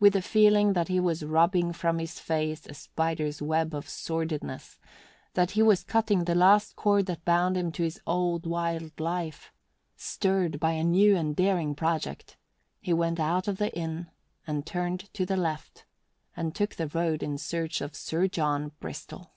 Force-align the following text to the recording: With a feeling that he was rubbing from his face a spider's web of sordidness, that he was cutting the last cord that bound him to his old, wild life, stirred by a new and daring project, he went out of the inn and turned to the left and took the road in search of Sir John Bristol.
With 0.00 0.16
a 0.16 0.22
feeling 0.22 0.72
that 0.72 0.88
he 0.88 0.98
was 0.98 1.24
rubbing 1.24 1.72
from 1.72 2.00
his 2.00 2.18
face 2.18 2.66
a 2.66 2.74
spider's 2.74 3.40
web 3.40 3.76
of 3.76 3.88
sordidness, 3.88 4.80
that 5.34 5.52
he 5.52 5.62
was 5.62 5.84
cutting 5.84 6.24
the 6.24 6.34
last 6.34 6.74
cord 6.74 7.06
that 7.06 7.24
bound 7.24 7.56
him 7.56 7.70
to 7.70 7.84
his 7.84 8.00
old, 8.04 8.44
wild 8.44 8.98
life, 8.98 9.52
stirred 9.94 10.58
by 10.58 10.72
a 10.72 10.82
new 10.82 11.16
and 11.16 11.36
daring 11.36 11.76
project, 11.76 12.36
he 12.80 12.92
went 12.92 13.20
out 13.20 13.46
of 13.46 13.58
the 13.58 13.72
inn 13.78 14.10
and 14.48 14.66
turned 14.66 15.14
to 15.14 15.24
the 15.24 15.36
left 15.36 15.84
and 16.36 16.56
took 16.56 16.74
the 16.74 16.88
road 16.88 17.22
in 17.22 17.38
search 17.38 17.80
of 17.80 17.94
Sir 17.94 18.26
John 18.26 18.72
Bristol. 18.80 19.30